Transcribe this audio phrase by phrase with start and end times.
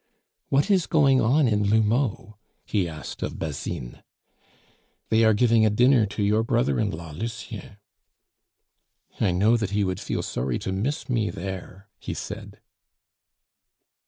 [0.49, 4.01] "What is going on in L'Houmeau?" he asked of Basine.
[5.09, 7.77] "They are giving a dinner to your brother in law, Lucien"
[9.21, 12.59] "I know that he would feel sorry to miss me there," he said.